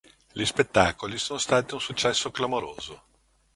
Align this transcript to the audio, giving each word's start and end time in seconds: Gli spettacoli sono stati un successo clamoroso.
Gli 0.31 0.45
spettacoli 0.45 1.19
sono 1.19 1.37
stati 1.37 1.75
un 1.75 1.79
successo 1.79 2.31
clamoroso. 2.31 3.03